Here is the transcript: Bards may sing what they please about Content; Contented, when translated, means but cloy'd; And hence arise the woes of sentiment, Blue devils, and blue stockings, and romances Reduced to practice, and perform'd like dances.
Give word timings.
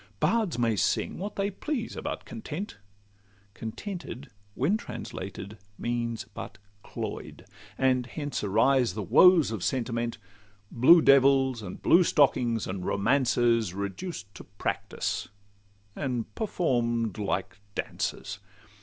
Bards 0.19 0.57
may 0.57 0.75
sing 0.75 1.19
what 1.19 1.35
they 1.35 1.51
please 1.51 1.95
about 1.95 2.25
Content; 2.25 2.79
Contented, 3.53 4.31
when 4.55 4.75
translated, 4.75 5.59
means 5.77 6.23
but 6.33 6.57
cloy'd; 6.83 7.45
And 7.77 8.07
hence 8.07 8.43
arise 8.43 8.95
the 8.95 9.03
woes 9.03 9.51
of 9.51 9.63
sentiment, 9.63 10.17
Blue 10.71 11.03
devils, 11.03 11.61
and 11.61 11.83
blue 11.83 12.03
stockings, 12.03 12.65
and 12.65 12.83
romances 12.83 13.75
Reduced 13.75 14.33
to 14.33 14.43
practice, 14.45 15.27
and 15.95 16.33
perform'd 16.33 17.19
like 17.19 17.59
dances. 17.75 18.39